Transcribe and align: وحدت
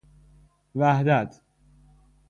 وحدت 0.75 1.41